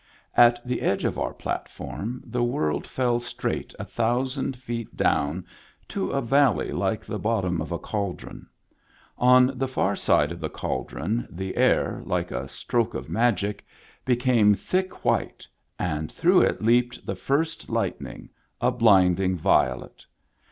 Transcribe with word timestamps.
At 0.35 0.59
the 0.67 0.81
edge 0.81 1.05
of 1.05 1.19
our 1.19 1.31
platform 1.31 2.23
the 2.25 2.41
world 2.41 2.87
fell 2.87 3.19
straight 3.19 3.75
a 3.77 3.85
thousand 3.85 4.57
feet 4.57 4.97
down 4.97 5.45
to 5.89 6.09
a 6.09 6.23
valley 6.23 6.71
like 6.71 7.05
the 7.05 7.19
bottom 7.19 7.61
of 7.61 7.71
a 7.71 7.77
cauldron; 7.77 8.47
on 9.19 9.55
the 9.59 9.67
far 9.67 9.95
side 9.95 10.31
of 10.31 10.39
the 10.39 10.49
cauldron 10.49 11.27
the 11.29 11.55
air, 11.55 12.01
like 12.03 12.31
a 12.31 12.49
stroke 12.49 12.95
of 12.95 13.09
magic, 13.11 13.63
be 14.03 14.15
came 14.15 14.55
thick 14.55 15.05
white, 15.05 15.47
and 15.77 16.11
through 16.11 16.41
it 16.41 16.63
leaped 16.63 17.05
the 17.05 17.13
first 17.13 17.69
lightning, 17.69 18.29
a 18.59 18.71
blinding 18.71 19.37
violet. 19.37 20.03